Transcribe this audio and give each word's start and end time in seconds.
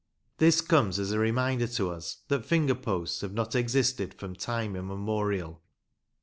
This 0.39 0.61
comes 0.61 0.97
as 0.97 1.11
a 1.11 1.19
reminder 1.19 1.67
to 1.67 1.91
us 1.91 2.23
that 2.27 2.43
finger 2.43 2.73
posts 2.73 3.21
have 3.21 3.33
not 3.35 3.53
existed 3.53 4.15
from 4.15 4.33
time 4.33 4.75
immemorial. 4.75 5.61